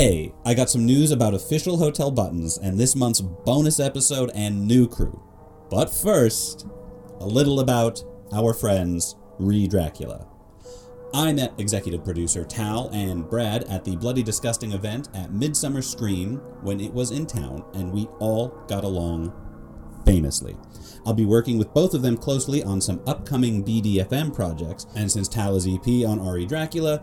[0.00, 4.66] Hey, I got some news about official hotel buttons and this month's bonus episode and
[4.66, 5.22] new crew.
[5.68, 6.66] But first,
[7.18, 8.02] a little about
[8.32, 10.26] our friends, Re Dracula.
[11.12, 16.36] I met executive producer Tal and Brad at the Bloody Disgusting event at Midsummer Scream
[16.62, 19.34] when it was in town, and we all got along
[20.06, 20.56] famously.
[21.04, 25.28] I'll be working with both of them closely on some upcoming BDFM projects, and since
[25.28, 27.02] Tal is EP on RE Dracula,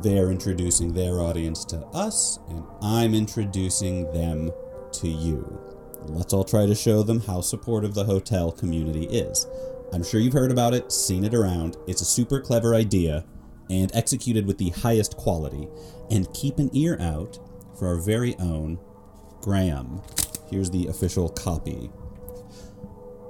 [0.00, 4.50] they're introducing their audience to us, and I'm introducing them
[4.92, 5.60] to you.
[6.06, 9.46] Let's all try to show them how supportive the hotel community is.
[9.92, 11.76] I'm sure you've heard about it, seen it around.
[11.86, 13.24] It's a super clever idea
[13.70, 15.68] and executed with the highest quality.
[16.10, 17.38] And keep an ear out
[17.78, 18.78] for our very own
[19.40, 20.02] Graham.
[20.50, 21.90] Here's the official copy.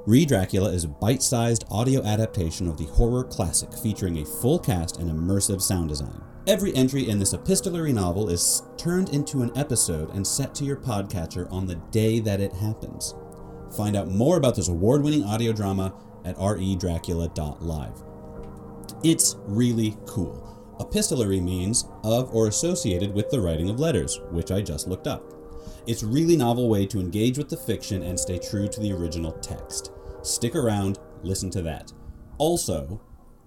[0.06, 4.58] Re Dracula is a bite sized audio adaptation of the horror classic featuring a full
[4.58, 6.22] cast and immersive sound design.
[6.44, 10.76] Every entry in this epistolary novel is turned into an episode and set to your
[10.76, 13.14] podcatcher on the day that it happens.
[13.76, 18.02] Find out more about this award winning audio drama at redracula.live.
[19.04, 20.76] It's really cool.
[20.80, 25.22] Epistolary means of or associated with the writing of letters, which I just looked up.
[25.86, 29.30] It's really novel way to engage with the fiction and stay true to the original
[29.30, 29.92] text.
[30.22, 31.92] Stick around, listen to that.
[32.38, 33.00] Also,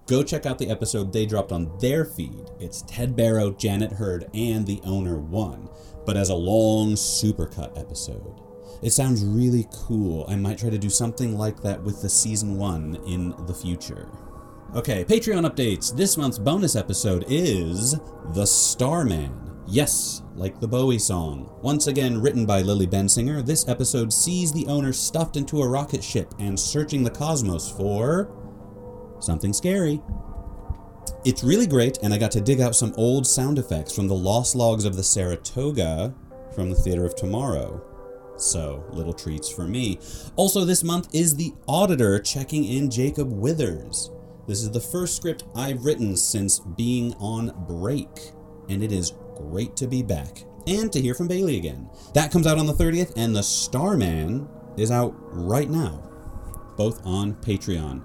[0.06, 2.50] go check out the episode they dropped on their feed.
[2.60, 5.68] It's Ted Barrow, Janet Hurd, and the owner one,
[6.04, 8.40] but as a long supercut episode.
[8.82, 10.26] It sounds really cool.
[10.28, 14.08] I might try to do something like that with the season one in the future.
[14.74, 15.94] Okay, Patreon updates.
[15.94, 17.96] This month's bonus episode is
[18.34, 19.42] The Starman.
[19.66, 21.50] Yes, like the Bowie song.
[21.62, 26.04] Once again written by Lily Bensinger, this episode sees the owner stuffed into a rocket
[26.04, 28.45] ship and searching the cosmos for
[29.20, 30.00] something scary.
[31.24, 34.14] It's really great, and I got to dig out some old sound effects from the
[34.14, 36.14] lost logs of the Saratoga
[36.54, 37.82] from the Theater of Tomorrow.
[38.36, 39.98] So, little treats for me.
[40.36, 44.10] Also, this month is the auditor checking in Jacob Withers.
[44.46, 48.08] This is the first script I've written since being on break,
[48.68, 51.88] and it is great to be back and to hear from Bailey again.
[52.14, 56.02] That comes out on the 30th, and The Starman is out right now,
[56.76, 58.02] both on Patreon.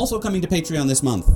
[0.00, 1.28] Also coming to Patreon this month,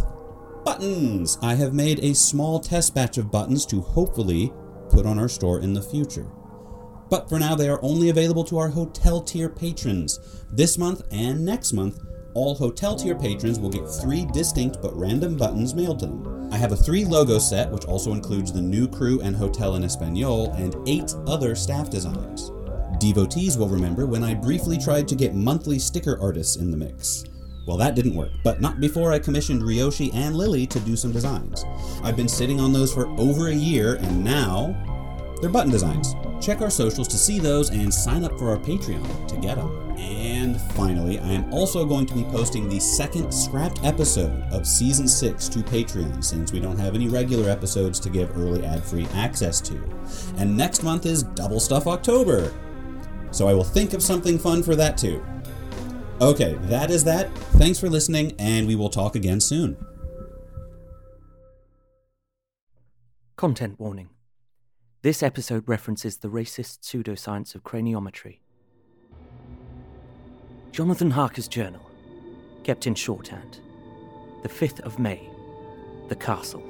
[0.64, 1.36] buttons!
[1.42, 4.54] I have made a small test batch of buttons to hopefully
[4.88, 6.26] put on our store in the future.
[7.10, 10.18] But for now, they are only available to our hotel tier patrons.
[10.50, 12.00] This month and next month,
[12.32, 16.48] all hotel tier patrons will get three distinct but random buttons mailed to them.
[16.50, 19.84] I have a three logo set, which also includes the new crew and hotel in
[19.84, 22.50] Espanol, and eight other staff designs.
[22.98, 27.24] Devotees will remember when I briefly tried to get monthly sticker artists in the mix.
[27.66, 31.12] Well, that didn't work, but not before I commissioned Ryoshi and Lily to do some
[31.12, 31.64] designs.
[32.02, 34.76] I've been sitting on those for over a year, and now
[35.40, 36.14] they're button designs.
[36.44, 39.80] Check our socials to see those and sign up for our Patreon to get them.
[39.96, 45.08] And finally, I am also going to be posting the second scrapped episode of season
[45.08, 49.06] 6 to Patreon since we don't have any regular episodes to give early ad free
[49.14, 49.82] access to.
[50.36, 52.52] And next month is Double Stuff October.
[53.30, 55.24] So I will think of something fun for that too.
[56.24, 57.30] Okay, that is that.
[57.58, 59.76] Thanks for listening, and we will talk again soon.
[63.36, 64.08] Content warning.
[65.02, 68.38] This episode references the racist pseudoscience of craniometry.
[70.72, 71.82] Jonathan Harker's journal,
[72.62, 73.60] kept in shorthand.
[74.42, 75.28] The 5th of May.
[76.08, 76.62] The Castle.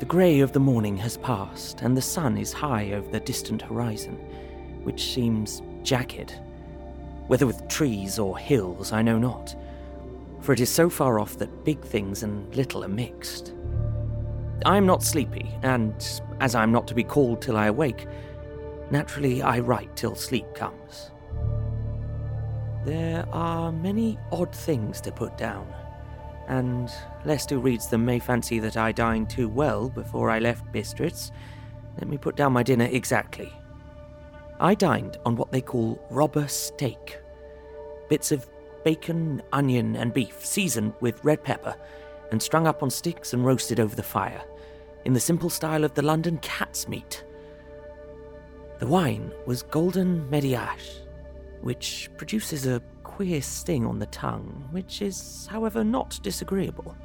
[0.00, 3.62] The grey of the morning has passed, and the sun is high over the distant
[3.62, 4.16] horizon,
[4.82, 6.34] which seems jagged.
[7.28, 9.54] Whether with trees or hills, I know not,
[10.40, 13.54] for it is so far off that big things and little are mixed.
[14.64, 15.94] I am not sleepy, and
[16.40, 18.06] as I am not to be called till I awake,
[18.90, 21.10] naturally I write till sleep comes.
[22.84, 25.66] There are many odd things to put down,
[26.48, 26.90] and
[27.26, 31.30] lest who reads them may fancy that I dined too well before I left Bistritz,
[31.98, 33.52] let me put down my dinner exactly.
[34.60, 37.18] I dined on what they call robber steak
[38.08, 38.48] bits of
[38.84, 41.76] bacon, onion, and beef seasoned with red pepper
[42.30, 44.42] and strung up on sticks and roasted over the fire,
[45.04, 47.24] in the simple style of the London cat's meat.
[48.78, 51.00] The wine was golden Mediasch,
[51.62, 56.96] which produces a queer sting on the tongue, which is, however, not disagreeable.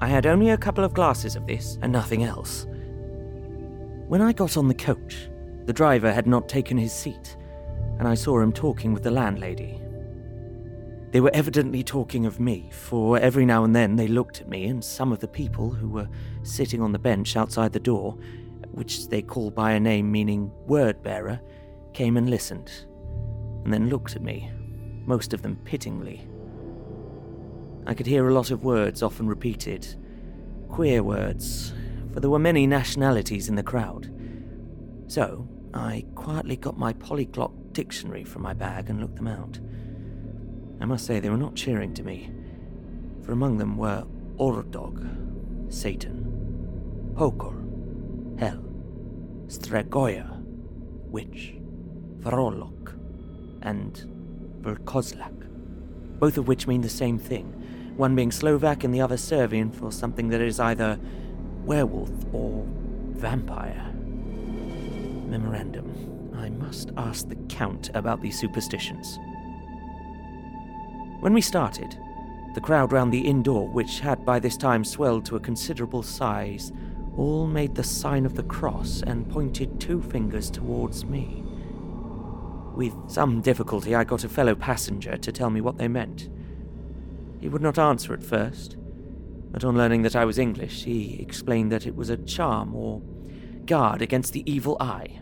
[0.00, 2.66] I had only a couple of glasses of this and nothing else.
[4.08, 5.28] When I got on the coach,
[5.68, 7.36] the driver had not taken his seat,
[7.98, 9.78] and I saw him talking with the landlady.
[11.10, 14.64] They were evidently talking of me, for every now and then they looked at me,
[14.64, 16.08] and some of the people who were
[16.42, 18.16] sitting on the bench outside the door
[18.70, 21.38] which they call by a name meaning word bearer,
[21.92, 22.70] came and listened,
[23.64, 24.50] and then looked at me,
[25.04, 26.26] most of them pityingly.
[27.86, 29.86] I could hear a lot of words often repeated,
[30.70, 31.74] queer words,
[32.14, 34.10] for there were many nationalities in the crowd.
[35.08, 39.58] So, I quietly got my polyglot dictionary from my bag and looked them out.
[40.80, 42.30] I must say they were not cheering to me,
[43.22, 44.04] for among them were
[44.38, 48.62] Ordog, Satan, Pokor, Hell,
[49.48, 50.40] Stregoya,
[51.10, 51.54] Witch,
[52.20, 52.96] Varolok,
[53.62, 54.06] and
[54.60, 55.48] Verkozlak,
[56.18, 57.46] both of which mean the same thing,
[57.96, 60.98] one being Slovak and the other Serbian for something that is either
[61.64, 62.64] werewolf or
[63.10, 63.87] vampire.
[65.28, 69.18] Memorandum I must ask the Count about these superstitions.
[71.20, 71.98] When we started,
[72.54, 76.02] the crowd round the inn door, which had by this time swelled to a considerable
[76.02, 76.72] size,
[77.16, 81.42] all made the sign of the cross and pointed two fingers towards me.
[82.74, 86.28] With some difficulty, I got a fellow passenger to tell me what they meant.
[87.40, 88.76] He would not answer at first,
[89.50, 93.02] but on learning that I was English, he explained that it was a charm or
[93.68, 95.20] guard against the evil eye.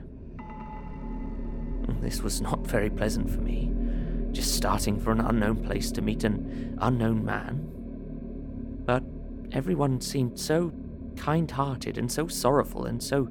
[2.00, 3.72] This was not very pleasant for me
[4.36, 7.66] just starting for an unknown place to meet an unknown man.
[8.84, 9.02] But
[9.50, 10.72] everyone seemed so
[11.16, 13.30] kind hearted and so sorrowful and so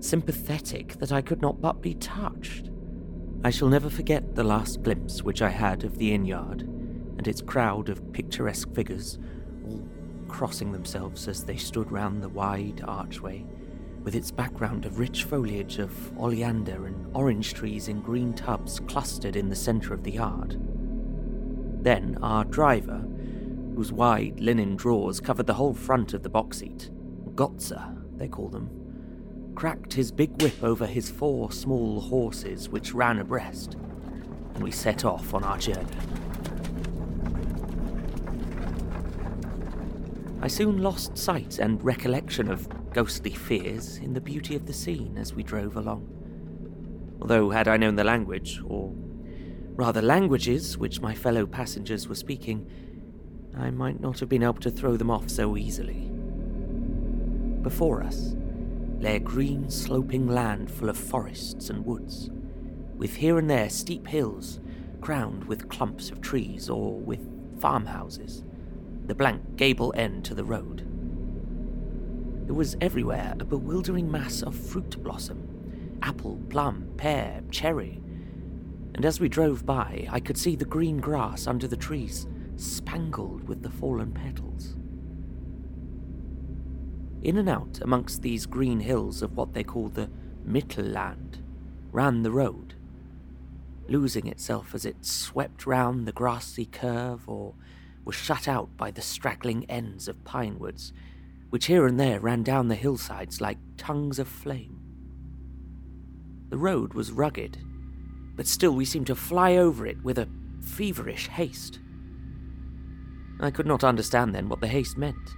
[0.00, 2.70] sympathetic that I could not but be touched.
[3.44, 7.28] I shall never forget the last glimpse which I had of the inn yard and
[7.28, 9.20] its crowd of picturesque figures,
[9.64, 9.86] all
[10.26, 13.46] crossing themselves as they stood round the wide archway
[14.02, 19.36] with its background of rich foliage of oleander and orange trees in green tubs clustered
[19.36, 20.58] in the centre of the yard.
[21.82, 23.04] Then our driver,
[23.74, 26.90] whose wide linen drawers covered the whole front of the box seat,
[27.34, 33.18] Gotza, they call them, cracked his big whip over his four small horses which ran
[33.18, 33.74] abreast,
[34.54, 35.86] and we set off on our journey.
[40.40, 45.16] I soon lost sight and recollection of ghostly fears in the beauty of the scene
[45.16, 46.08] as we drove along.
[47.20, 48.92] Although, had I known the language, or
[49.74, 52.68] rather languages which my fellow passengers were speaking,
[53.56, 56.10] I might not have been able to throw them off so easily.
[57.62, 58.34] Before us
[58.98, 62.30] lay a green sloping land full of forests and woods,
[62.96, 64.60] with here and there steep hills
[65.00, 67.28] crowned with clumps of trees or with
[67.60, 68.44] farmhouses,
[69.06, 70.88] the blank gable end to the road.
[72.44, 75.48] There was everywhere a bewildering mass of fruit blossom
[76.02, 78.02] apple, plum, pear, cherry.
[78.94, 83.48] And as we drove by, I could see the green grass under the trees spangled
[83.48, 84.76] with the fallen petals.
[87.22, 90.10] In and out amongst these green hills of what they call the
[90.44, 91.38] Mittelland
[91.92, 92.74] ran the road,
[93.88, 97.54] losing itself as it swept round the grassy curve or
[98.04, 100.92] was shut out by the straggling ends of pine woods
[101.52, 104.80] which here and there ran down the hillsides like tongues of flame.
[106.48, 107.58] The road was rugged,
[108.34, 110.30] but still we seemed to fly over it with a
[110.62, 111.78] feverish haste.
[113.38, 115.36] I could not understand then what the haste meant,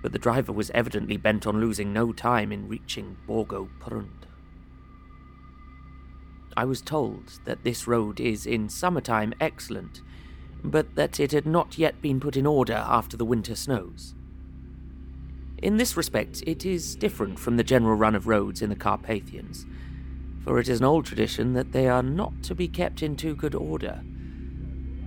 [0.00, 4.26] but the driver was evidently bent on losing no time in reaching Borgo Prund.
[6.56, 10.00] I was told that this road is in summertime excellent,
[10.64, 14.14] but that it had not yet been put in order after the winter snows.
[15.62, 19.64] In this respect, it is different from the general run of roads in the Carpathians,
[20.42, 23.36] for it is an old tradition that they are not to be kept in too
[23.36, 24.02] good order.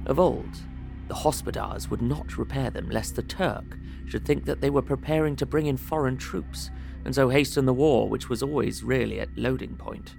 [0.06, 0.62] Of old,
[1.10, 5.36] the hospodars would not repair them lest the Turk should think that they were preparing
[5.36, 6.72] to bring in foreign troops,
[7.04, 10.16] and so hasten the war which was always really at loading point.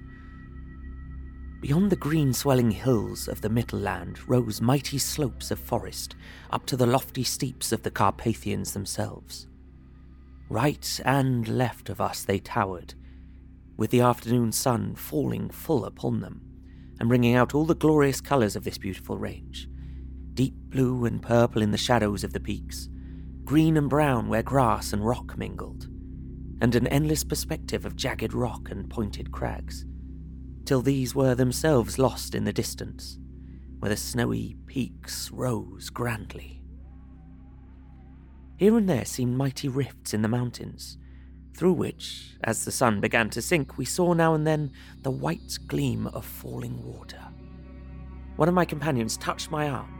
[1.62, 6.14] Beyond the green swelling hills of the Mittelland rose mighty slopes of forest
[6.50, 9.46] up to the lofty steeps of the Carpathians themselves.
[10.48, 12.94] Right and left of us they towered,
[13.76, 16.40] with the afternoon sun falling full upon them,
[17.00, 19.68] and bringing out all the glorious colours of this beautiful range
[20.34, 22.90] deep blue and purple in the shadows of the peaks,
[23.44, 25.88] green and brown where grass and rock mingled,
[26.60, 29.86] and an endless perspective of jagged rock and pointed crags,
[30.66, 33.18] till these were themselves lost in the distance,
[33.78, 36.55] where the snowy peaks rose grandly.
[38.56, 40.98] Here and there seemed mighty rifts in the mountains,
[41.54, 44.72] through which, as the sun began to sink, we saw now and then
[45.02, 47.20] the white gleam of falling water.
[48.36, 49.92] One of my companions touched my arm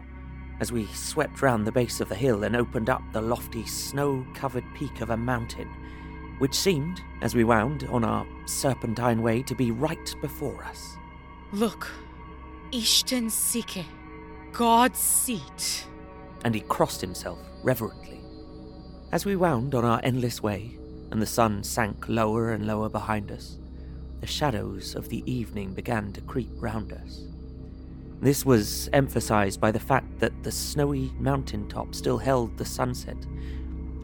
[0.60, 4.26] as we swept round the base of the hill and opened up the lofty, snow
[4.34, 5.68] covered peak of a mountain,
[6.38, 10.96] which seemed, as we wound on our serpentine way, to be right before us.
[11.52, 11.90] Look,
[12.72, 13.84] Isten szek,
[14.52, 15.86] God's seat.
[16.44, 18.15] And he crossed himself reverently.
[19.16, 20.76] As we wound on our endless way,
[21.11, 23.56] and the sun sank lower and lower behind us,
[24.20, 27.23] the shadows of the evening began to creep round us.
[28.20, 33.16] This was emphasized by the fact that the snowy mountain top still held the sunset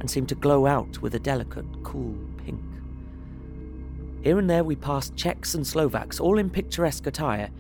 [0.00, 2.64] and seemed to glow out with a delicate, cool pink.
[4.22, 7.50] Here and there we passed Czechs and Slovaks, all in picturesque attire,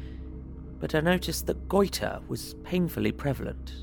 [0.80, 3.74] but I noticed that goiter was painfully prevalent.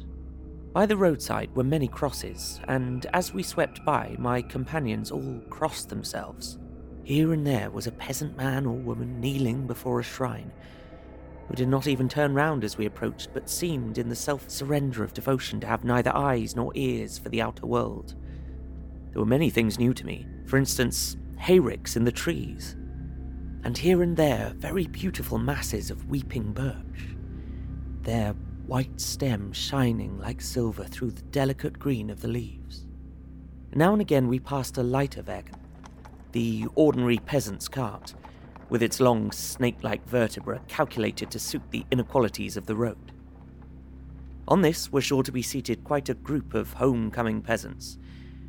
[0.72, 5.90] By the roadside were many crosses, and as we swept by, my companions all crossed
[5.90, 6.60] themselves.
[7.04, 10.52] Here and there was a peasant man or woman kneeling before a shrine,
[11.48, 15.04] who did not even turn round as we approached, but seemed in the self surrender
[15.04, 18.14] of devotion to have neither eyes nor ears for the outer world.
[19.12, 22.76] There were many things new to me, for instance, hayricks in the trees,
[23.64, 27.16] and here and there very beautiful masses of weeping birch,
[28.04, 28.36] their
[28.70, 32.86] white stems shining like silver through the delicate green of the leaves.
[33.74, 35.56] Now and again we passed a leiter wagon,
[36.34, 38.14] the ordinary peasant's cart,
[38.70, 43.12] with its long snake like vertebra calculated to suit the inequalities of the road.
[44.48, 47.98] On this were sure to be seated quite a group of home-coming peasants,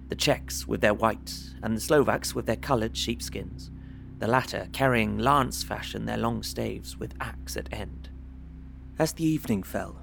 [0.08, 3.70] the Czechs with their white, and the Slovaks with their coloured sheepskins,
[4.18, 8.10] the latter carrying lance fashion their long staves with axe at end.
[8.98, 9.99] As the evening fell,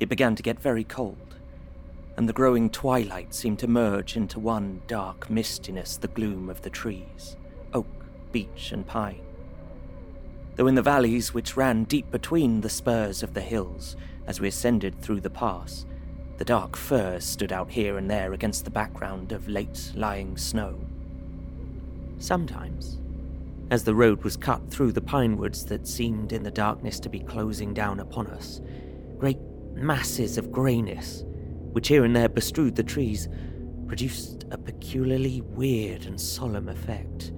[0.00, 1.36] it began to get very cold,
[2.16, 6.70] and the growing twilight seemed to merge into one dark mistiness the gloom of the
[6.70, 7.36] trees
[7.72, 7.86] oak,
[8.32, 9.20] beech, and pine.
[10.56, 14.48] Though in the valleys which ran deep between the spurs of the hills as we
[14.48, 15.84] ascended through the pass,
[16.38, 20.78] the dark firs stood out here and there against the background of late lying snow.
[22.18, 22.98] Sometimes,
[23.70, 27.08] as the road was cut through the pine woods that seemed in the darkness to
[27.08, 28.60] be closing down upon us,
[29.18, 29.38] great
[29.76, 31.24] masses of greyness,
[31.72, 33.28] which here and there bestrewed the trees,
[33.86, 37.32] produced a peculiarly weird and solemn effect,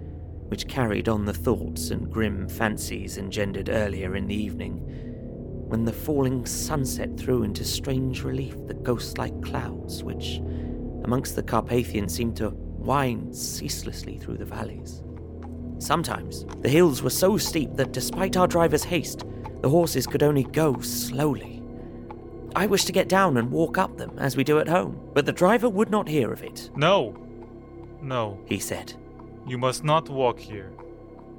[0.49, 4.83] which carried on the thoughts and grim fancies engendered earlier in the evening
[5.69, 10.39] when the falling sunset threw into strange relief the ghost like clouds which,
[11.05, 15.03] amongst the Carpathians, seemed to wind ceaselessly through the valleys.
[15.79, 19.25] Sometimes the hills were so steep that despite our driver's haste,
[19.61, 21.58] the horses could only go slowly.
[22.57, 25.27] I wished to get down and walk up them as we do at home, but
[25.27, 26.71] the driver would not hear of it.
[26.75, 27.15] No,
[28.01, 28.95] no, he said.
[29.47, 30.73] You must not walk here.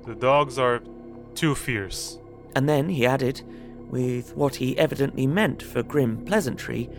[0.05, 0.81] The dogs are
[1.35, 2.19] too fierce.
[2.55, 3.43] And then he added,
[3.89, 6.89] with what he evidently meant for grim pleasantry,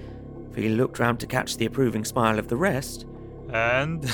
[0.53, 3.07] for he looked round to catch the approving smile of the rest.
[3.53, 4.09] And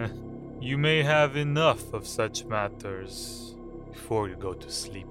[0.60, 3.54] you may have enough of such matters
[3.92, 5.08] before you go to sleep.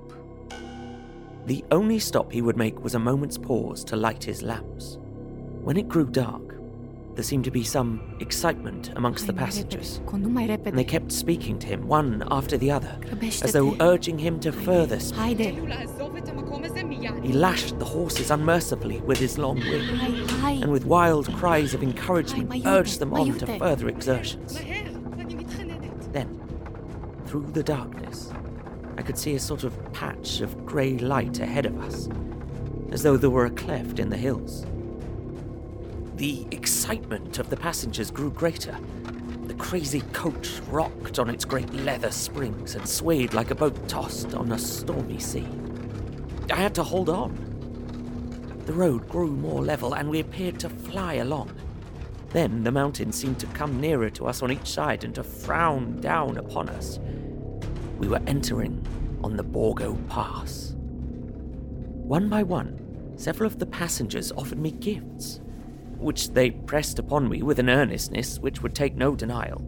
[1.46, 4.98] The only stop he would make was a moment's pause to light his lamps.
[5.62, 6.56] When it grew dark,
[7.16, 11.88] there seemed to be some excitement amongst the passengers, and they kept speaking to him
[11.88, 15.40] one after the other, as though urging him to further speak.
[15.40, 19.84] He lashed the horses unmercifully with his long whip,
[20.44, 24.60] and with wild cries of encouragement urged them on to further exertions.
[26.14, 26.40] Then,
[27.26, 28.23] through the darkness, I
[29.04, 32.10] could see a sort of patch of grey light ahead of us,
[32.92, 34.66] as though there were a cleft in the hills.
[36.16, 38.78] The excitement of the passengers grew greater.
[39.46, 44.34] The crazy coach rocked on its great leather springs and swayed like a boat tossed
[44.34, 45.48] on a stormy sea.
[46.52, 47.36] I had to hold on.
[48.66, 51.52] The road grew more level and we appeared to fly along.
[52.30, 56.00] Then the mountains seemed to come nearer to us on each side and to frown
[56.00, 57.00] down upon us.
[57.98, 58.86] We were entering
[59.24, 60.74] on the Borgo Pass.
[60.78, 65.40] One by one, several of the passengers offered me gifts
[65.98, 69.66] which they pressed upon me with an earnestness which would take no denial.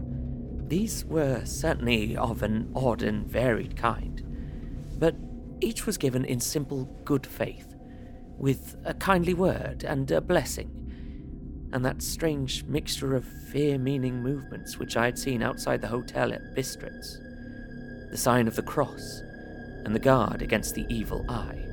[0.67, 4.21] These were certainly of an odd and varied kind,
[4.99, 5.15] but
[5.61, 7.73] each was given in simple good faith,
[8.37, 14.77] with a kindly word and a blessing, and that strange mixture of fear meaning movements
[14.77, 17.24] which I had seen outside the hotel at Bistritz
[18.15, 19.23] the sign of the cross,
[19.83, 21.65] and the guard against the evil eye.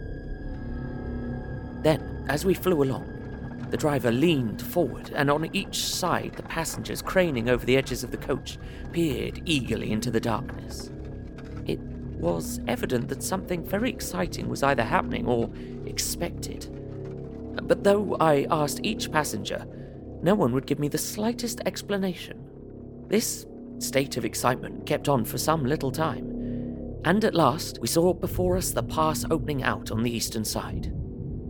[1.84, 7.00] Then, as we flew along, the driver leaned forward, and on each side, the passengers,
[7.00, 8.58] craning over the edges of the coach,
[8.90, 10.90] peered eagerly into the darkness.
[11.64, 15.48] It was evident that something very exciting was either happening or
[15.86, 16.66] expected.
[17.68, 19.64] But though I asked each passenger,
[20.22, 22.44] no one would give me the slightest explanation.
[23.06, 23.46] This
[23.78, 26.31] state of excitement kept on for some little time,
[27.04, 30.92] and at last we saw before us the pass opening out on the eastern side.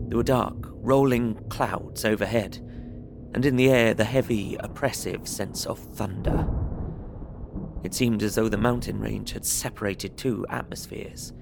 [0.09, 2.59] There were dark, rolling clouds overhead,
[3.35, 6.49] and in the air the heavy, oppressive sense of thunder.
[7.83, 11.33] It seemed as though the mountain range had separated two atmospheres,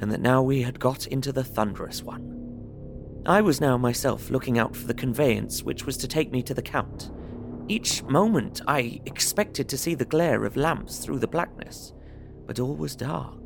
[0.00, 2.34] and that now we had got into the thunderous one.
[3.26, 6.54] I was now myself looking out for the conveyance which was to take me to
[6.54, 7.10] the Count.
[7.68, 11.92] Each moment I expected to see the glare of lamps through the blackness,
[12.46, 13.37] but all was dark.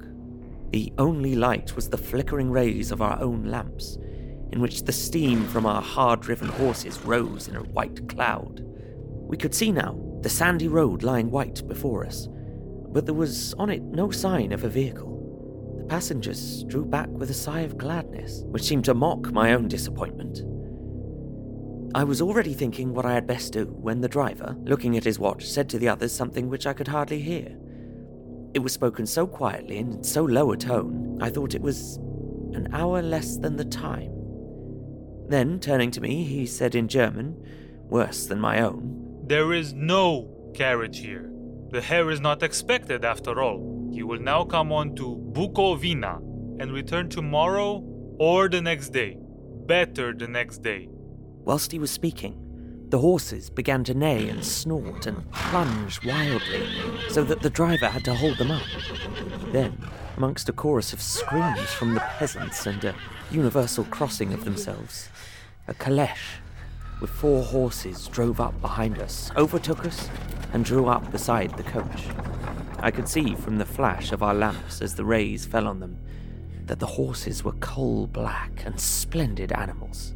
[0.73, 3.99] The only light was the flickering rays of our own lamps,
[4.53, 8.63] in which the steam from our hard driven horses rose in a white cloud.
[8.65, 12.27] We could see now the sandy road lying white before us,
[12.89, 15.77] but there was on it no sign of a vehicle.
[15.79, 19.69] The passengers drew back with a sigh of gladness, which seemed to mock my own
[19.69, 20.41] disappointment.
[21.95, 25.19] I was already thinking what I had best do when the driver, looking at his
[25.19, 27.59] watch, said to the others something which I could hardly hear.
[28.55, 31.97] It was spoken so quietly and in so low a tone, I thought it was
[32.53, 34.13] an hour less than the time.
[35.29, 37.43] Then, turning to me, he said in German,
[37.89, 41.31] worse than my own, There is no carriage here.
[41.71, 43.91] The Herr is not expected after all.
[43.95, 46.19] He will now come on to Bukovina
[46.61, 47.83] and return tomorrow
[48.19, 49.17] or the next day.
[49.67, 50.89] Better the next day.
[50.91, 52.35] Whilst he was speaking,
[52.93, 56.69] the horses began to neigh and snort and plunge wildly,
[57.09, 58.67] so that the driver had to hold them up.
[59.51, 59.83] Then,
[60.19, 62.95] amongst a chorus of screams from the peasants and a
[63.31, 65.09] universal crossing of themselves,
[65.69, 66.43] a caleche
[67.01, 70.11] with four horses drove up behind us, overtook us,
[70.53, 72.09] and drew up beside the coach.
[72.81, 75.97] I could see from the flash of our lamps as the rays fell on them
[76.67, 80.13] that the horses were coal black and splendid animals.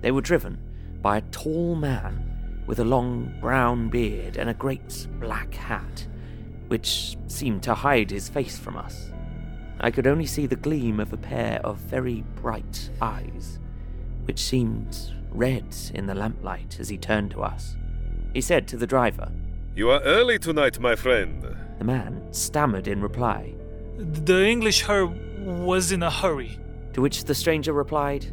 [0.00, 0.58] They were driven
[1.06, 6.04] by a tall man with a long brown beard and a great black hat,
[6.66, 9.12] which seemed to hide his face from us.
[9.78, 13.60] I could only see the gleam of a pair of very bright eyes,
[14.24, 17.76] which seemed red in the lamplight as he turned to us.
[18.34, 19.30] He said to the driver,
[19.76, 21.40] You are early tonight, my friend.
[21.78, 23.54] The man stammered in reply,
[23.96, 26.58] The English Herr was in a hurry.
[26.94, 28.26] to which the stranger replied,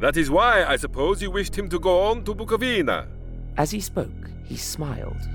[0.00, 3.06] That is why I suppose you wished him to go on to Bukovina.
[3.56, 5.28] As he spoke, he smiled,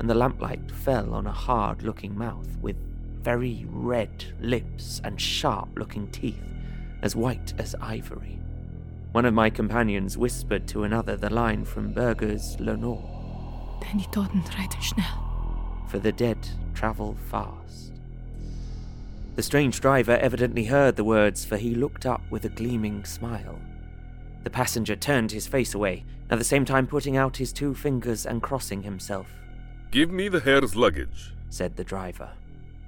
[0.00, 2.76] and the lamplight fell on a hard looking mouth with
[3.22, 6.42] very red lips and sharp looking teeth,
[7.02, 8.40] as white as ivory.
[9.12, 13.18] One of my companions whispered to another the line from Bürger's Lenore
[13.80, 15.86] Denn die Toten reiten schnell.
[15.86, 16.38] For the dead
[16.74, 17.92] travel fast.
[19.36, 23.58] The strange driver evidently heard the words, for he looked up with a gleaming smile.
[24.44, 28.26] The passenger turned his face away, at the same time putting out his two fingers
[28.26, 29.28] and crossing himself.
[29.90, 31.32] Give me the Herr's luggage.
[31.50, 32.30] said the driver.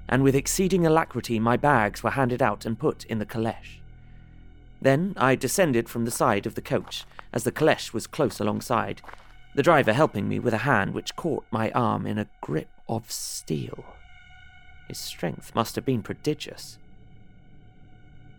[0.07, 3.81] And with exceeding alacrity, my bags were handed out and put in the caleche.
[4.81, 9.01] Then I descended from the side of the coach, as the caleche was close alongside,
[9.53, 13.11] the driver helping me with a hand which caught my arm in a grip of
[13.11, 13.85] steel.
[14.87, 16.77] His strength must have been prodigious.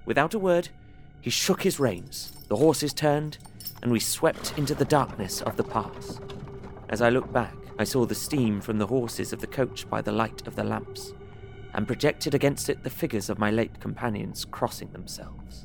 [0.04, 0.68] Without a word,
[1.20, 3.38] he shook his reins, the horses turned,
[3.80, 6.20] and we swept into the darkness of the pass.
[6.90, 10.02] As I looked back, I saw the steam from the horses of the coach by
[10.02, 11.14] the light of the lamps,
[11.72, 15.64] and projected against it the figures of my late companions crossing themselves.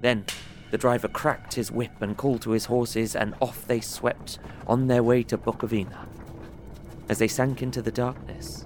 [0.00, 0.26] Then
[0.70, 4.86] the driver cracked his whip and called to his horses, and off they swept on
[4.86, 6.06] their way to Bukovina.
[7.08, 8.64] As they sank into the darkness,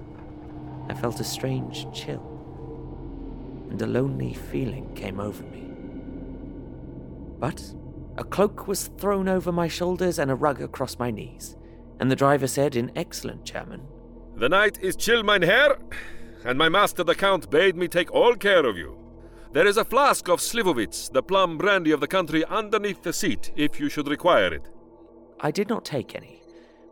[0.89, 5.62] I felt a strange chill, and a lonely feeling came over me.
[7.43, 7.61] But
[8.15, 11.57] a cloak was thrown over my shoulders and a rug across my knees,
[11.99, 13.81] and the driver said in excellent German,
[14.35, 15.77] The night is chill, mein Herr,
[16.45, 18.97] and my master the Count bade me take all care of you.
[19.51, 23.51] There is a flask of Slivovitz, the plum brandy of the country, underneath the seat,
[23.57, 24.69] if you should require it.
[25.41, 26.41] I did not take any,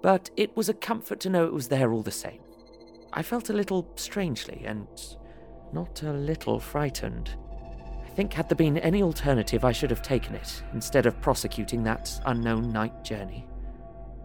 [0.02, 2.42] but it was a comfort to know it was there all the same.
[3.14, 4.90] I felt a little strangely and
[5.72, 7.38] not a little frightened.
[8.12, 11.82] I think, had there been any alternative, I should have taken it instead of prosecuting
[11.84, 13.48] that unknown night journey.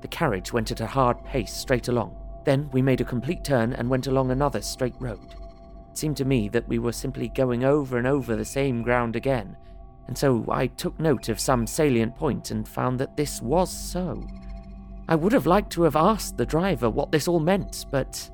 [0.00, 2.16] The carriage went at a hard pace straight along.
[2.44, 5.36] Then we made a complete turn and went along another straight road.
[5.90, 9.14] It seemed to me that we were simply going over and over the same ground
[9.14, 9.56] again,
[10.08, 14.26] and so I took note of some salient point and found that this was so.
[15.08, 18.30] I would have liked to have asked the driver what this all meant, but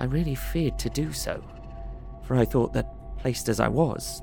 [0.00, 1.44] I really feared to do so,
[2.22, 4.20] for I thought that, placed as I was,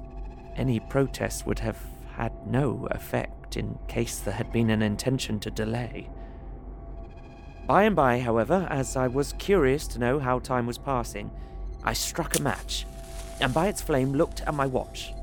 [0.55, 1.77] any protest would have
[2.15, 6.09] had no effect in case there had been an intention to delay.
[7.67, 11.31] By and by, however, as I was curious to know how time was passing,
[11.83, 12.85] I struck a match,
[13.39, 15.13] and by its flame looked at my watch.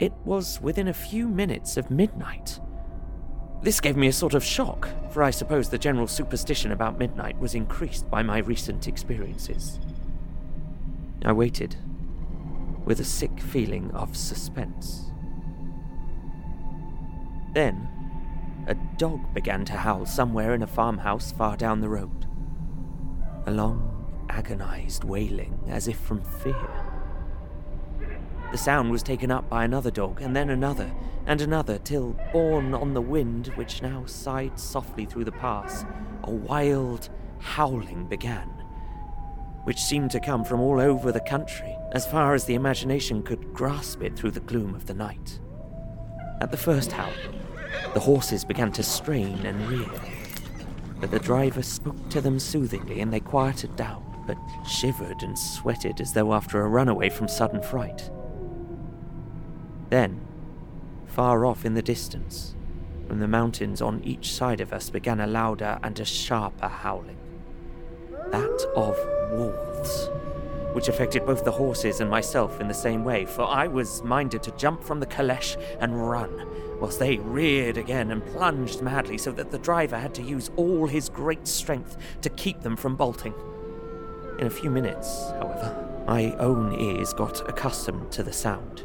[0.00, 2.58] It was within a few minutes of midnight.
[3.62, 7.38] This gave me a sort of shock, for I suppose the general superstition about midnight
[7.38, 9.78] was increased by my recent experiences.
[11.24, 11.76] I waited,
[12.84, 15.10] with a sick feeling of suspense.
[17.54, 17.88] Then,
[18.66, 22.26] a dog began to howl somewhere in a farmhouse far down the road.
[23.46, 26.68] A long, agonized wailing, as if from fear.
[28.50, 30.92] The sound was taken up by another dog, and then another,
[31.26, 35.84] and another, till, borne on the wind which now sighed softly through the pass,
[36.24, 38.63] a wild howling began,
[39.64, 43.52] which seemed to come from all over the country, as far as the imagination could
[43.52, 45.40] grasp it through the gloom of the night.
[46.40, 47.12] At the first howl,
[47.94, 49.88] the horses began to strain and rear,
[51.00, 56.00] but the driver spoke to them soothingly and they quieted down, but shivered and sweated
[56.00, 58.10] as though after a runaway from sudden fright.
[59.90, 60.20] Then,
[61.06, 62.54] far off in the distance,
[63.06, 67.18] from the mountains on each side of us began a louder and a sharper howling.
[68.30, 68.98] That of
[69.36, 70.10] wolves,
[70.72, 74.42] which affected both the horses and myself in the same way, for I was minded
[74.44, 76.46] to jump from the caleche and run,
[76.80, 80.86] whilst they reared again and plunged madly so that the driver had to use all
[80.86, 83.34] his great strength to keep them from bolting.
[84.38, 88.84] In a few minutes, however, my own ears got accustomed to the sound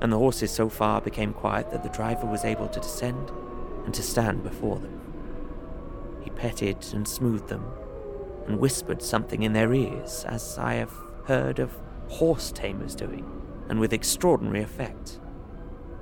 [0.00, 3.30] and the horses so far became quiet that the driver was able to descend
[3.84, 5.00] and to stand before them.
[6.22, 7.64] He petted and smoothed them,
[8.46, 10.92] and whispered something in their ears, as I have
[11.24, 11.76] heard of
[12.08, 13.24] horse tamers doing,
[13.68, 15.18] and with extraordinary effect.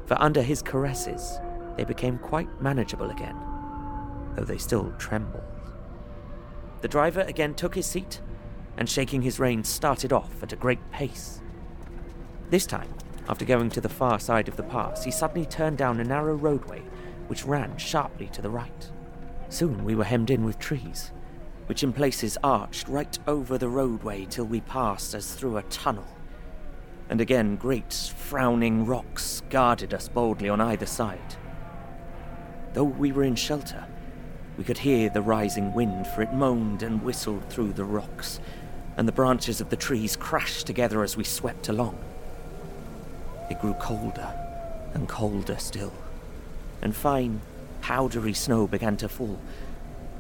[0.07, 1.38] For under his caresses,
[1.76, 3.37] they became quite manageable again,
[4.35, 5.42] though they still trembled.
[6.83, 8.20] The driver again took his seat,
[8.76, 11.40] and shaking his reins, started off at a great pace.
[12.50, 12.92] This time,
[13.28, 16.35] after going to the far side of the pass, he suddenly turned down a narrow
[16.35, 16.83] roadway
[17.28, 18.90] which ran sharply to the right.
[19.48, 21.12] Soon we were hemmed in with trees,
[21.66, 26.07] which in places arched right over the roadway till we passed as through a tunnel.
[27.09, 31.37] And again, great frowning rocks guarded us boldly on either side.
[32.72, 33.85] Though we were in shelter,
[34.57, 38.40] we could hear the rising wind, for it moaned and whistled through the rocks,
[38.96, 41.98] and the branches of the trees crashed together as we swept along.
[43.50, 44.33] It grew colder
[44.94, 45.92] and colder still,
[46.81, 47.40] and fine,
[47.81, 49.38] powdery snow began to fall,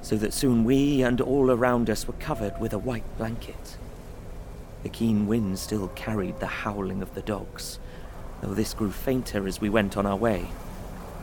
[0.04, 3.78] so that soon we and all around us were covered with a white blanket.
[4.82, 7.78] The keen wind still carried the howling of the dogs,
[8.42, 10.46] though this grew fainter as we went on our way.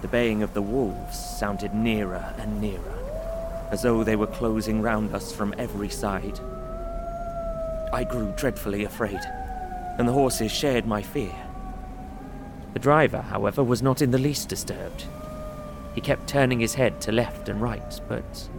[0.02, 5.14] The baying of the wolves sounded nearer and nearer, as though they were closing round
[5.14, 6.40] us from every side.
[7.94, 9.20] I grew dreadfully afraid,
[10.00, 11.36] and the horses shared my fear.
[12.74, 15.06] The driver, however, was not in the least disturbed.
[15.94, 18.50] He kept turning his head to left and right, but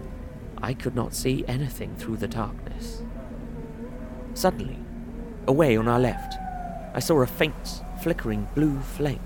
[0.62, 3.02] I could not see anything through the darkness.
[4.34, 4.78] Suddenly,
[5.48, 6.34] away on our left,
[6.94, 9.20] I saw a faint, flickering blue flame.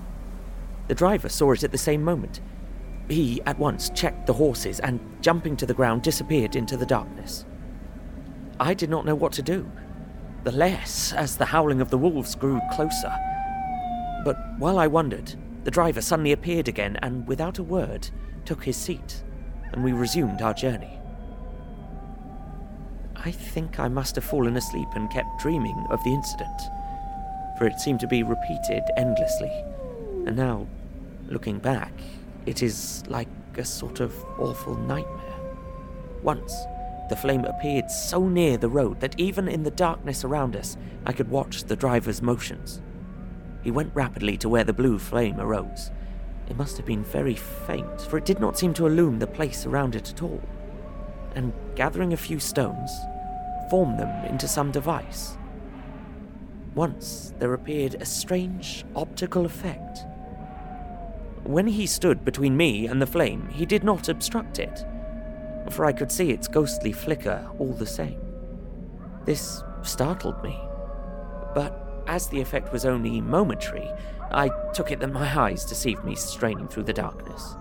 [0.87, 2.41] The driver saw it at the same moment.
[3.07, 7.45] He at once checked the horses and, jumping to the ground, disappeared into the darkness.
[8.59, 9.69] I did not know what to do,
[10.43, 13.13] the less as the howling of the wolves grew closer.
[14.25, 18.09] But while I wondered, the driver suddenly appeared again and, without a word,
[18.45, 19.23] took his seat,
[19.71, 20.96] and we resumed our journey.
[23.25, 26.61] I think I must have fallen asleep and kept dreaming of the incident,
[27.57, 29.51] for it seemed to be repeated endlessly.
[30.25, 30.67] And now,
[31.27, 31.91] looking back,
[32.45, 33.27] it is like
[33.57, 35.23] a sort of awful nightmare.
[36.21, 36.53] Once,
[37.09, 41.13] the flame appeared so near the road that even in the darkness around us, I
[41.13, 42.81] could watch the driver's motions.
[43.63, 45.91] He went rapidly to where the blue flame arose.
[46.49, 49.65] It must have been very faint, for it did not seem to illume the place
[49.65, 50.41] around it at all.
[51.35, 52.91] And gathering a few stones,
[53.69, 55.37] formed them into some device.
[56.73, 60.05] Once there appeared a strange optical effect.
[61.43, 64.85] When he stood between me and the flame, he did not obstruct it,
[65.71, 68.19] for I could see its ghostly flicker all the same.
[69.25, 70.59] This startled me,
[71.53, 73.89] but as the effect was only momentary,
[74.31, 77.55] I took it that my eyes deceived me straining through the darkness.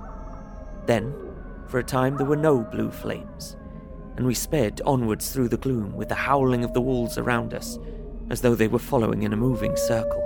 [0.86, 1.14] Then,
[1.68, 3.56] for a time, there were no blue flames,
[4.16, 7.78] and we sped onwards through the gloom with the howling of the wolves around us,
[8.30, 10.22] as though they were following in a moving circle.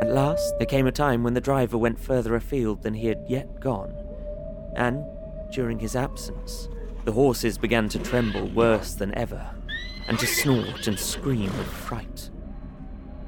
[0.00, 3.24] At last, there came a time when the driver went further afield than he had
[3.28, 3.94] yet gone,
[4.74, 5.04] and,
[5.52, 6.68] during his absence,
[7.04, 9.54] The horses began to tremble worse than ever,
[10.06, 12.28] and to snort and scream with fright.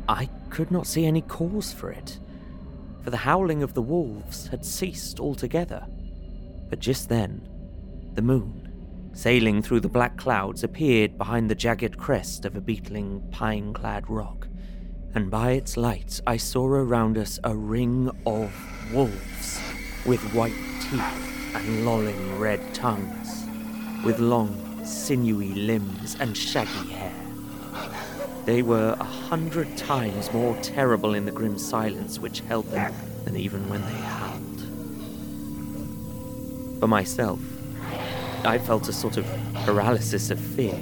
[0.08, 2.18] I could not see any cause for it,
[3.02, 5.86] for the howling of the wolves had ceased altogether.
[6.72, 7.46] But just then,
[8.14, 13.28] the moon, sailing through the black clouds, appeared behind the jagged crest of a beetling
[13.30, 14.48] pine clad rock,
[15.14, 18.50] and by its light I saw around us a ring of
[18.90, 19.60] wolves
[20.06, 23.44] with white teeth and lolling red tongues,
[24.02, 27.12] with long, sinewy limbs and shaggy hair.
[28.46, 32.94] They were a hundred times more terrible in the grim silence which held them
[33.26, 34.21] than even when they howled.
[36.82, 37.38] For myself,
[38.44, 39.24] I felt a sort of
[39.64, 40.76] paralysis of fear.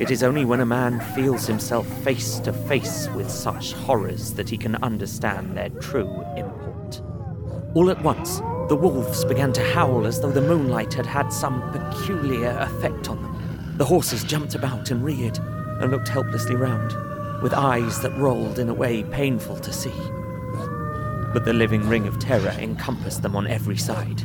[0.00, 4.48] It is only when a man feels himself face to face with such horrors that
[4.48, 7.00] he can understand their true import.
[7.76, 11.62] All at once, the wolves began to howl as though the moonlight had had some
[11.70, 13.74] peculiar effect on them.
[13.76, 16.90] The horses jumped about and reared and looked helplessly round,
[17.40, 19.94] with eyes that rolled in a way painful to see.
[21.32, 24.22] But the living ring of terror encompassed them on every side,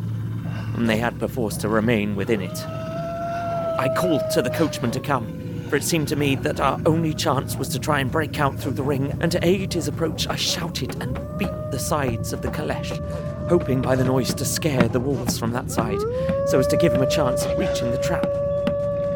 [0.76, 2.58] and they had perforce to remain within it.
[2.68, 7.14] I called to the coachman to come, for it seemed to me that our only
[7.14, 10.28] chance was to try and break out through the ring, and to aid his approach,
[10.28, 13.00] I shouted and beat the sides of the caleche,
[13.48, 16.02] hoping by the noise to scare the wolves from that side,
[16.48, 18.26] so as to give him a chance of reaching the trap.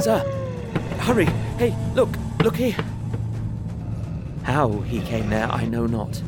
[0.02, 0.20] Sir,
[1.00, 1.26] hurry!
[1.58, 2.10] Hey, look,
[2.42, 2.78] look here!
[4.44, 6.22] How he came there, I know not,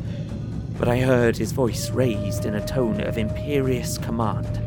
[0.84, 4.58] but I heard his voice raised in a tone of imperious command,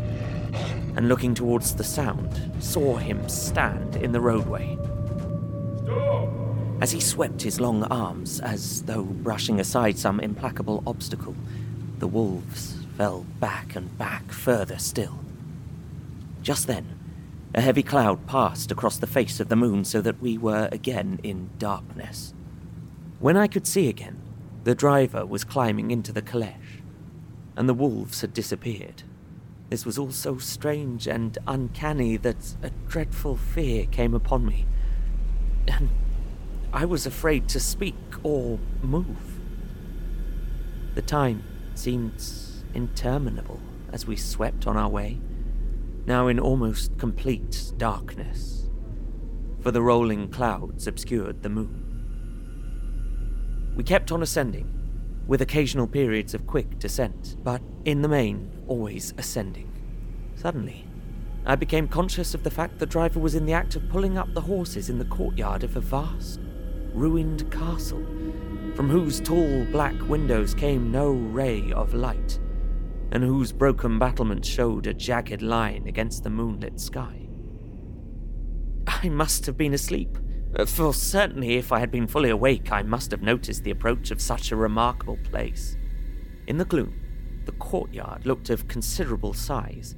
[0.97, 4.79] and looking towards the sound, saw him stand in the roadway.
[6.81, 11.37] As he swept his long arms, as though brushing aside some implacable obstacle,
[11.99, 15.19] the wolves fell back and back further still.
[16.41, 16.99] Just then,
[17.55, 21.21] a heavy cloud passed across the face of the moon so that we were again
[21.23, 22.33] in darkness.
[23.21, 24.23] When I could see again,
[24.67, 26.83] the driver was climbing into the caleche,
[27.57, 29.05] and the wolves had disappeared.
[29.71, 34.67] This was all so strange and uncanny that a dreadful fear came upon me,
[35.69, 35.89] and
[36.73, 39.39] I was afraid to speak or move.
[40.97, 41.45] The time
[41.77, 42.21] seemed
[42.75, 43.61] interminable
[43.93, 45.21] as we swept on our way,
[46.07, 48.69] now in almost complete darkness,
[49.61, 51.86] for the rolling clouds obscured the moon.
[53.77, 54.73] We kept on ascending,
[55.27, 59.71] with occasional periods of quick descent, but in the main, always ascending.
[60.35, 60.87] Suddenly,
[61.45, 64.33] I became conscious of the fact the driver was in the act of pulling up
[64.33, 66.41] the horses in the courtyard of a vast,
[66.95, 68.05] ruined castle,
[68.75, 72.41] from whose tall black windows came no ray of light,
[73.13, 77.29] and whose broken battlements showed a jagged line against the moonlit sky.
[78.87, 80.17] I must have been asleep,
[80.65, 84.23] for certainly if I had been fully awake, I must have noticed the approach of
[84.23, 85.77] such a remarkable place.
[86.47, 86.99] In the gloom,
[87.45, 89.95] the courtyard looked of considerable size,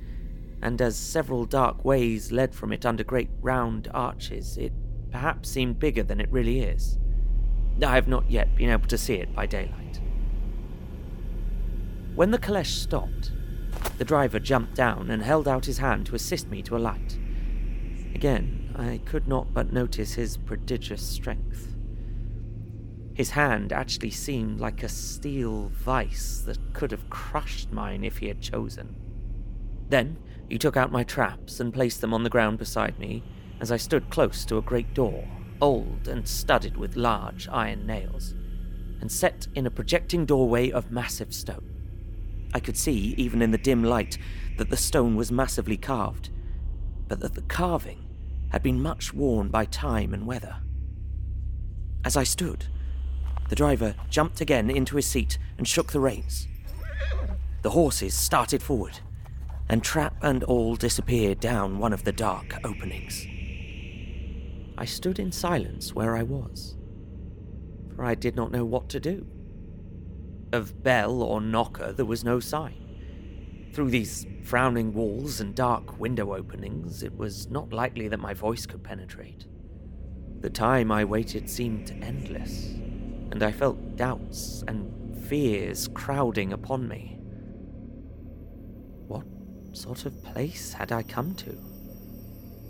[0.61, 4.73] and as several dark ways led from it under great round arches, it
[5.13, 6.99] perhaps seemed bigger than it really is.
[7.81, 10.01] I have not yet been able to see it by daylight.
[12.15, 13.31] When the caleche stopped,
[13.99, 17.17] the driver jumped down and held out his hand to assist me to alight.
[18.19, 21.77] Again, I could not but notice his prodigious strength.
[23.15, 28.27] His hand actually seemed like a steel vice that could have crushed mine if he
[28.27, 28.97] had chosen.
[29.89, 30.17] Then
[30.49, 33.23] he took out my traps and placed them on the ground beside me
[33.61, 35.25] as I stood close to a great door,
[35.61, 38.35] old and studded with large iron nails,
[39.01, 41.71] and set in a projecting doorway of massive stone.
[42.53, 44.19] I could see, even in the dim light,
[44.57, 46.31] that the stone was massively carved,
[47.07, 48.07] but that the carving
[48.51, 50.57] had been much worn by time and weather.
[52.05, 52.67] As I stood,
[53.49, 56.49] the driver jumped again into his seat and shook the reins.
[57.63, 59.01] The horses started forward,
[59.69, 63.27] and trap and all disappeared down one of the dark openings.
[64.79, 66.77] I stood in silence where I was,
[67.95, 69.27] for I did not know what to do.
[70.53, 72.88] Of bell or knocker there was no sign.
[73.73, 78.67] Through these frowning walls and dark window openings, it was not likely that my voice
[78.67, 79.47] could penetrate.
[80.41, 82.75] The time I waited seemed endless,
[83.31, 87.19] and I felt doubts and fears crowding upon me.
[89.07, 89.27] What
[89.73, 91.57] sort of place had I come to?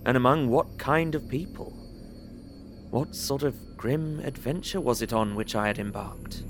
[0.07, 1.73] And among what kind of people?
[2.91, 6.43] What sort of grim adventure was it on which I had embarked?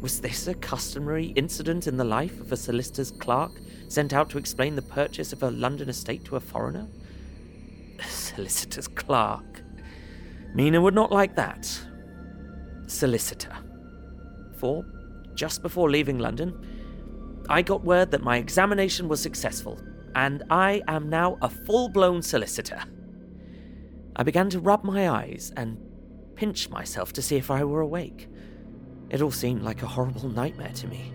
[0.00, 3.52] Was this a customary incident in the life of a solicitor's clerk
[3.88, 6.86] sent out to explain the purchase of a London estate to a foreigner?
[7.98, 9.62] A solicitor's clerk.
[10.54, 11.66] Mina would not like that.
[12.86, 13.56] Solicitor.
[14.58, 14.84] For,
[15.34, 19.80] just before leaving London, I got word that my examination was successful,
[20.14, 22.82] and I am now a full blown solicitor.
[24.14, 25.78] I began to rub my eyes and
[26.34, 28.28] pinch myself to see if I were awake.
[29.10, 31.12] It all seemed like a horrible nightmare to me,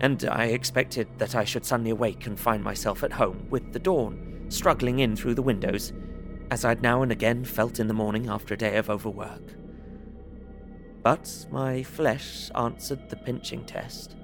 [0.00, 3.78] and I expected that I should suddenly awake and find myself at home with the
[3.78, 5.92] dawn struggling in through the windows,
[6.50, 9.42] as I'd now and again felt in the morning after a day of overwork.
[11.02, 14.14] But my flesh answered the pinching test,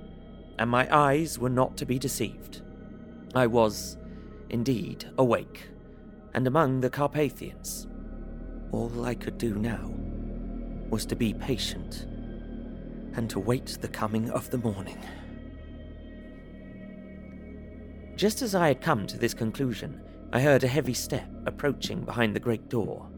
[0.58, 2.62] and my eyes were not to be deceived.
[3.34, 3.96] I was,
[4.50, 5.70] indeed, awake,
[6.34, 7.88] and among the Carpathians.
[8.70, 9.92] All I could do now
[10.90, 12.06] was to be patient
[13.14, 14.98] and to wait the coming of the morning.
[18.16, 20.00] Just as I had come to this conclusion,
[20.32, 23.08] I heard a heavy step approaching behind the great door,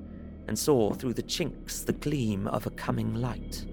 [0.47, 3.65] and saw through the chinks the gleam of a coming light.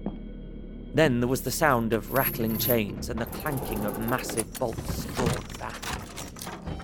[0.94, 5.44] Then there was the sound of rattling chains and the clanking of massive bolts drawn
[5.58, 5.84] back.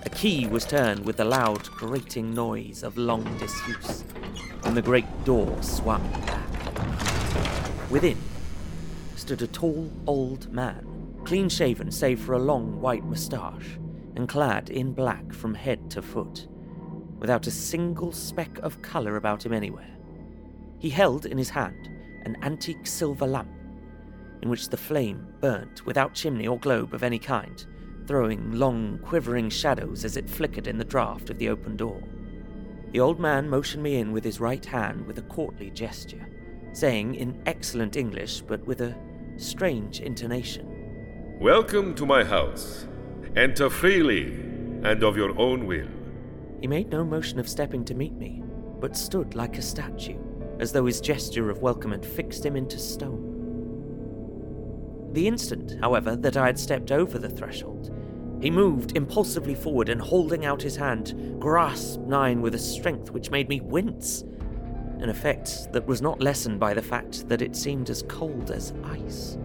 [0.05, 4.03] A key was turned with the loud grating noise of long disuse,
[4.63, 7.89] and the great door swung back.
[7.89, 8.17] Within
[9.15, 10.85] stood a tall old man,
[11.23, 13.77] clean shaven save for a long white moustache,
[14.15, 16.47] and clad in black from head to foot,
[17.19, 19.95] without a single speck of colour about him anywhere.
[20.79, 21.89] He held in his hand
[22.25, 23.49] an antique silver lamp,
[24.41, 27.65] in which the flame burnt without chimney or globe of any kind,
[28.05, 32.01] throwing long, quivering shadows as it flickered in the draught of the open door.
[32.91, 36.29] The old man motioned me in with his right hand with a courtly gesture,
[36.75, 38.93] saying in excellent English but with a
[39.37, 40.67] strange intonation.
[41.39, 42.85] Welcome to my house.
[43.37, 44.33] Enter freely
[44.83, 45.87] and of your own will.
[46.59, 48.43] He made no motion of stepping to meet me,
[48.81, 50.19] but stood like a statue,
[50.59, 53.31] as though his gesture of welcome had fixed him into stone.
[55.13, 57.89] The instant, however, that I had stepped over the threshold,
[58.41, 63.31] he moved impulsively forward and, holding out his hand, grasped mine with a strength which
[63.31, 64.25] made me wince
[65.05, 68.73] an effect that was not lessened by the fact that it seemed as cold as
[68.83, 69.37] ice.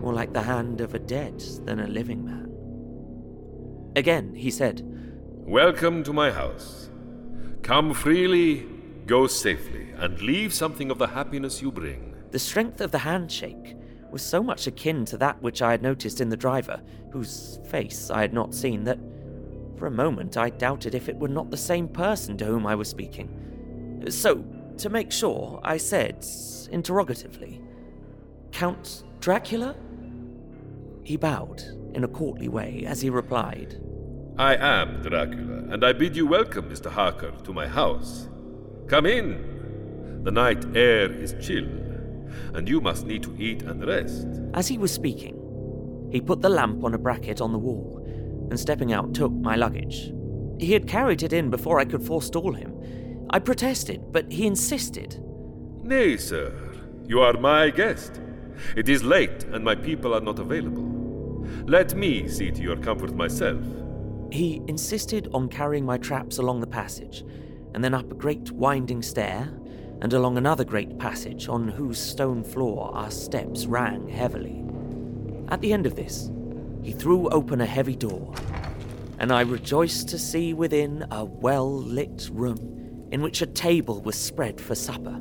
[0.00, 2.50] More like the hand of a dead than a living man.
[3.94, 4.82] Again, he said,
[5.46, 6.90] Welcome to my house.
[7.62, 8.66] Come freely,
[9.06, 12.12] go safely, and leave something of the happiness you bring.
[12.32, 13.76] The strength of the handshake
[14.10, 16.82] was so much akin to that which I had noticed in the driver,
[17.12, 18.98] whose face I had not seen, that
[19.76, 22.74] for a moment I doubted if it were not the same person to whom I
[22.74, 23.36] was speaking.
[24.08, 24.44] So,
[24.78, 26.24] to make sure, I said,
[26.70, 27.60] interrogatively,
[28.52, 29.76] Count Dracula?
[31.04, 31.62] He bowed
[31.94, 33.80] in a courtly way as he replied,
[34.38, 36.90] I am Dracula, and I bid you welcome, Mr.
[36.90, 38.28] Harker, to my house.
[38.86, 40.22] Come in.
[40.24, 41.68] The night air is chill,
[42.54, 44.26] and you must need to eat and rest.
[44.54, 45.36] As he was speaking,
[46.10, 48.02] he put the lamp on a bracket on the wall,
[48.50, 50.12] and stepping out, took my luggage.
[50.58, 52.74] He had carried it in before I could forestall him.
[53.32, 55.22] I protested, but he insisted.
[55.84, 56.52] Nay, sir,
[57.06, 58.20] you are my guest.
[58.74, 61.46] It is late, and my people are not available.
[61.66, 63.62] Let me see to your comfort myself.
[64.32, 67.24] He insisted on carrying my traps along the passage,
[67.72, 69.48] and then up a great winding stair,
[70.02, 74.64] and along another great passage on whose stone floor our steps rang heavily.
[75.50, 76.32] At the end of this,
[76.82, 78.34] he threw open a heavy door,
[79.20, 82.79] and I rejoiced to see within a well lit room
[83.10, 85.20] in which a table was spread for supper,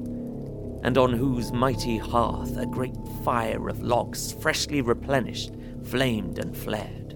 [0.84, 5.54] and on whose mighty hearth a great fire of logs, freshly replenished,
[5.86, 7.15] flamed and flared.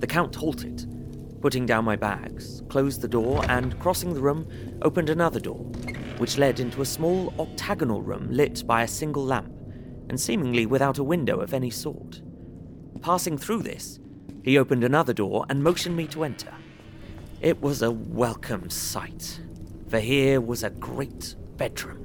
[0.00, 0.86] The Count halted,
[1.40, 4.46] putting down my bags, closed the door, and crossing the room,
[4.82, 5.64] opened another door,
[6.18, 9.52] which led into a small octagonal room lit by a single lamp,
[10.08, 12.22] and seemingly without a window of any sort.
[13.00, 13.98] Passing through this,
[14.44, 16.52] he opened another door and motioned me to enter.
[17.40, 19.40] It was a welcome sight,
[19.92, 22.02] for here was a great bedroom,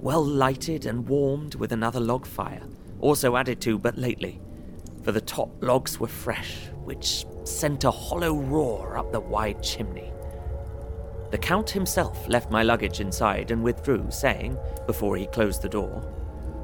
[0.00, 2.62] well lighted and warmed with another log fire,
[2.98, 4.40] also added to but lately,
[5.02, 10.10] for the top logs were fresh, which sent a hollow roar up the wide chimney.
[11.30, 14.56] The Count himself left my luggage inside and withdrew, saying,
[14.86, 16.02] before he closed the door,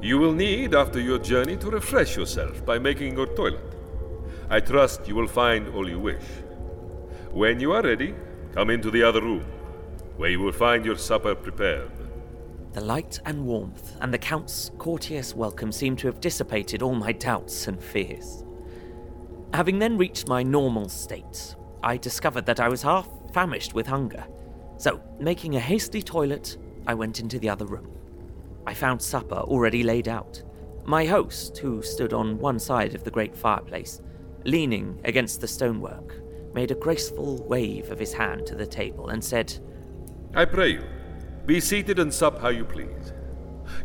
[0.01, 3.75] You will need, after your journey, to refresh yourself by making your toilet.
[4.49, 6.25] I trust you will find all you wish.
[7.29, 8.15] When you are ready,
[8.55, 9.45] come into the other room,
[10.17, 11.91] where you will find your supper prepared.
[12.73, 17.11] The light and warmth and the Count's courteous welcome seemed to have dissipated all my
[17.11, 18.43] doubts and fears.
[19.53, 24.25] Having then reached my normal state, I discovered that I was half famished with hunger.
[24.77, 27.87] So, making a hasty toilet, I went into the other room.
[28.65, 30.43] I found supper already laid out.
[30.85, 34.01] My host, who stood on one side of the great fireplace,
[34.45, 36.21] leaning against the stonework,
[36.53, 39.57] made a graceful wave of his hand to the table and said,
[40.33, 40.83] I pray you,
[41.45, 43.13] be seated and sup how you please.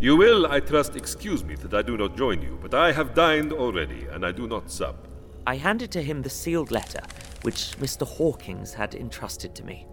[0.01, 3.15] You will, I trust, excuse me that I do not join you, but I have
[3.15, 5.09] dined already, and I do not sup.
[5.47, 7.01] I handed to him the sealed letter
[7.43, 8.07] which Mr.
[8.07, 9.87] Hawkins had entrusted to me.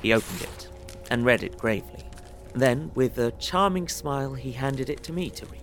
[0.00, 0.68] He opened it
[1.10, 2.04] and read it gravely.
[2.54, 5.60] Then, with a charming smile, he handed it to me to read.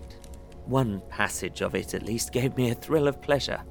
[0.65, 3.61] One passage of it, at least, gave me a thrill of pleasure.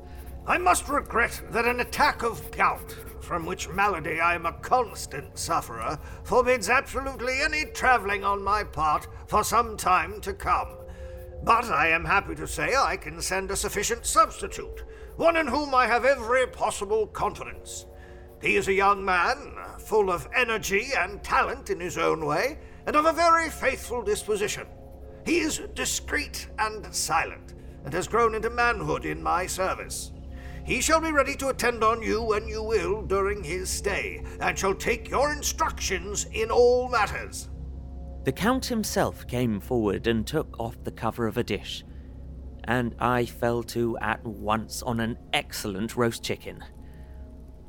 [0.47, 2.95] I must regret that an attack of gout,
[3.29, 9.07] from which malady I am a constant sufferer, forbids absolutely any travelling on my part
[9.27, 10.69] for some time to come.
[11.45, 14.83] But I am happy to say I can send a sufficient substitute,
[15.17, 17.85] one in whom I have every possible confidence.
[18.41, 22.97] He is a young man, full of energy and talent in his own way, and
[22.97, 24.67] of a very faithful disposition.
[25.27, 27.53] He is discreet and silent,
[27.85, 30.13] and has grown into manhood in my service.
[30.69, 34.59] He shall be ready to attend on you when you will during his stay, and
[34.59, 37.49] shall take your instructions in all matters.
[38.25, 41.85] The Count himself came forward and took off the cover of a dish,
[42.65, 46.63] and I fell to at once on an excellent roast chicken.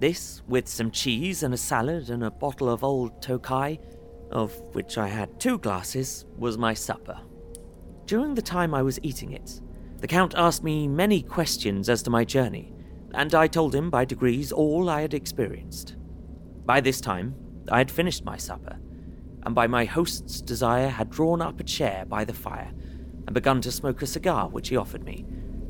[0.01, 3.77] This, with some cheese and a salad and a bottle of old Tokai,
[4.29, 7.17] of which I had two glasses, was my supper.
[8.07, 9.61] During the time I was eating it,
[9.99, 12.73] the Count asked me many questions as to my journey,
[13.14, 15.95] and I told him by degrees all I had experienced.
[16.66, 17.36] By this time,
[17.72, 18.78] I had finished my supper,
[19.43, 22.72] and by my host's desire had drawn up a chair by the fire
[23.26, 25.26] and begun to smoke a cigar which he offered me,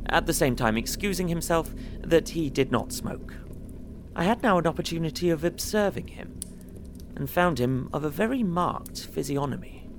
[0.08, 3.36] at the same time excusing himself that he did not smoke.
[4.16, 6.40] I had now an opportunity of observing him,
[7.16, 9.90] and found him of a very marked physiognomy.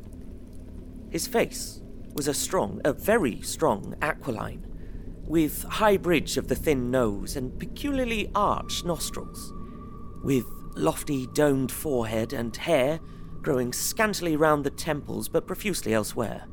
[1.10, 1.82] His face
[2.14, 4.66] was a strong, a very strong aquiline,
[5.30, 9.54] with high bridge of the thin nose and peculiarly arched nostrils,
[10.24, 12.98] with lofty domed forehead and hair
[13.40, 16.46] growing scantily round the temples but profusely elsewhere.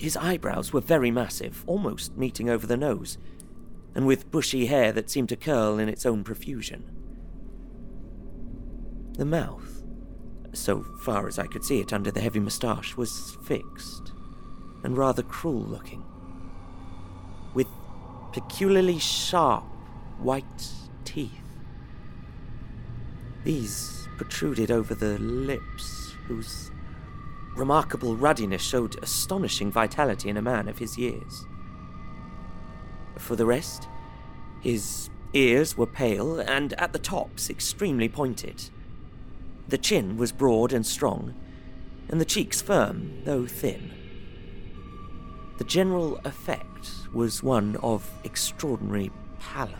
[0.00, 3.18] His eyebrows were very massive, almost meeting over the nose,
[3.94, 6.90] and with bushy hair that seemed to curl in its own profusion.
[9.16, 9.84] The mouth,
[10.52, 14.10] so far as I could see it under the heavy moustache, was fixed
[14.82, 16.04] and rather cruel looking
[18.32, 19.64] peculiarly sharp
[20.18, 20.72] white
[21.04, 21.30] teeth.
[23.44, 26.70] These protruded over the lips, whose
[27.56, 31.46] remarkable ruddiness showed astonishing vitality in a man of his years.
[33.16, 33.88] For the rest,
[34.60, 38.70] his ears were pale and at the tops extremely pointed.
[39.68, 41.34] The chin was broad and strong,
[42.08, 43.92] and the cheeks firm, though thin.
[45.60, 49.78] The general effect was one of extraordinary pallor.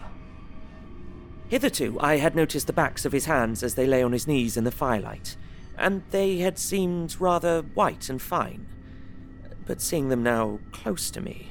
[1.48, 4.58] Hitherto, I had noticed the backs of his hands as they lay on his knees
[4.58, 5.38] in the firelight,
[5.78, 8.66] and they had seemed rather white and fine.
[9.64, 11.48] But seeing them now close to me,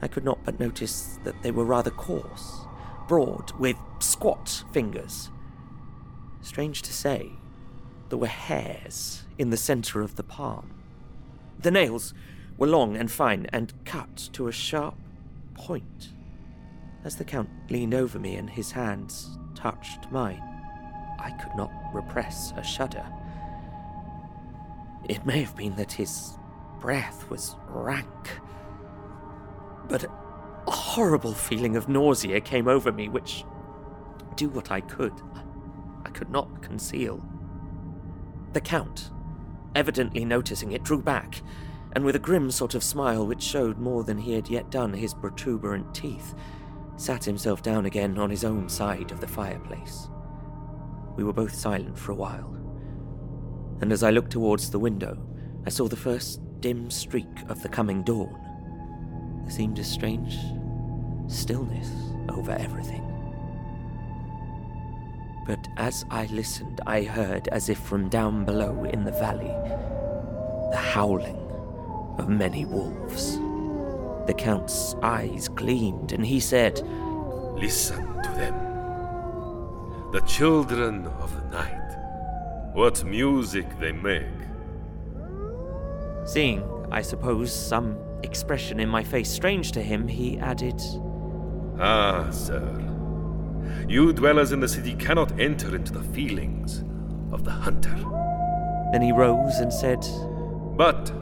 [0.00, 2.60] I could not but notice that they were rather coarse,
[3.06, 5.28] broad, with squat fingers.
[6.40, 7.32] Strange to say,
[8.08, 10.70] there were hairs in the centre of the palm.
[11.58, 12.14] The nails
[12.56, 14.96] were long and fine and cut to a sharp
[15.54, 16.10] point.
[17.04, 20.42] As the Count leaned over me and his hands touched mine,
[21.18, 23.04] I could not repress a shudder.
[25.08, 26.38] It may have been that his
[26.80, 28.40] breath was rank,
[29.88, 33.44] but a horrible feeling of nausea came over me, which,
[34.36, 35.12] do what I could,
[36.04, 37.22] I could not conceal.
[38.52, 39.10] The Count,
[39.74, 41.42] evidently noticing it, drew back
[41.94, 44.92] and with a grim sort of smile which showed more than he had yet done
[44.92, 46.34] his protuberant teeth,
[46.96, 50.08] sat himself down again on his own side of the fireplace.
[51.16, 52.52] We were both silent for a while,
[53.80, 55.24] and as I looked towards the window,
[55.66, 58.40] I saw the first dim streak of the coming dawn.
[59.42, 60.36] There seemed a strange
[61.28, 61.90] stillness
[62.28, 63.02] over everything.
[65.46, 69.52] But as I listened, I heard, as if from down below in the valley,
[70.70, 71.43] the howling
[72.18, 73.38] of many wolves.
[74.26, 76.80] The Count's eyes gleamed, and he said,
[77.56, 78.54] Listen to them.
[80.12, 81.80] The children of the night.
[82.72, 84.24] What music they make.
[86.24, 90.80] Seeing, I suppose, some expression in my face strange to him, he added,
[91.78, 92.80] Ah, sir.
[93.88, 96.82] You dwellers in the city cannot enter into the feelings
[97.32, 97.94] of the hunter.
[98.92, 100.04] Then he rose and said,
[100.76, 101.12] But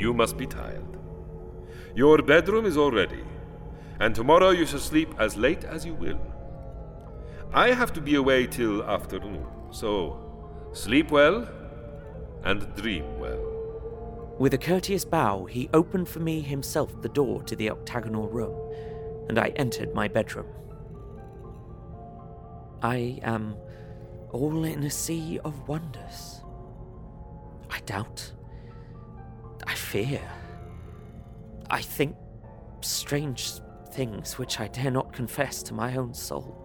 [0.00, 0.84] you must be tired.
[1.94, 3.22] Your bedroom is all ready,
[4.00, 6.20] and tomorrow you shall sleep as late as you will.
[7.52, 10.18] I have to be away till afternoon, so
[10.72, 11.48] sleep well
[12.44, 13.46] and dream well.
[14.38, 18.56] With a courteous bow, he opened for me himself the door to the octagonal room,
[19.28, 20.46] and I entered my bedroom.
[22.82, 23.56] I am
[24.30, 26.40] all in a sea of wonders.
[27.68, 28.32] I doubt.
[29.90, 30.22] Fear.
[31.68, 32.14] I think
[32.80, 33.54] strange
[33.90, 36.64] things which I dare not confess to my own soul.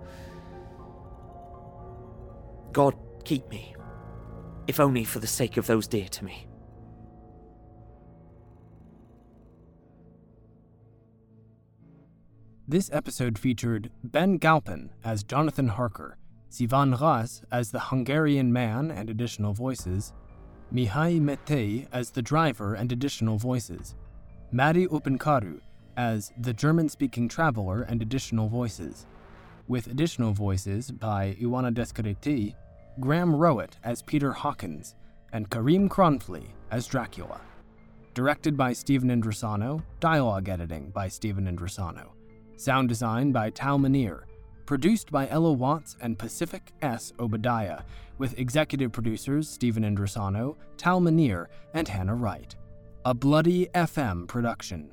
[2.72, 3.76] God keep me,
[4.68, 6.48] if only for the sake of those dear to me.
[12.68, 16.20] This episode featured Ben Galpin as Jonathan Harker,
[16.52, 20.14] Sivan Raz as the Hungarian man and additional voices,
[20.76, 23.96] Mihai Matei as the driver and additional voices,
[24.52, 25.62] Madi Opincaru
[25.96, 29.06] as the German speaking traveler and additional voices,
[29.70, 32.56] with additional voices by Ioana Adăscăliței,
[33.00, 34.96] Graham Rowat as Peter Hawkins,
[35.32, 37.40] and Karim Kronfli as Dracula.
[38.14, 42.10] Directed by Stephen Indrisano, dialogue editing by Stephen Indrisano,
[42.58, 44.26] sound design by Tal Minear,
[44.66, 47.14] produced by Ella Watts and Pacific S.
[47.20, 47.82] Obadiah,
[48.18, 52.56] with executive producers Stephen Indrisano, Tal Minear, and Hannah Wright.
[53.06, 54.92] A Bloody FM production.